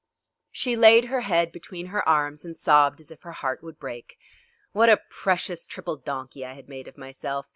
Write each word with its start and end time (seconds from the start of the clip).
She 0.51 0.75
laid 0.75 1.05
her 1.05 1.21
head 1.21 1.51
between 1.51 1.85
her 1.93 2.09
arms, 2.09 2.43
and 2.43 2.57
sobbed 2.57 2.99
as 2.99 3.11
if 3.11 3.21
her 3.21 3.33
heart 3.33 3.61
would 3.61 3.77
break. 3.77 4.17
What 4.71 4.89
a 4.89 4.97
precious 5.11 5.63
triple 5.63 5.97
donkey 5.97 6.43
I 6.43 6.53
had 6.55 6.67
made 6.67 6.87
of 6.87 6.97
myself! 6.97 7.45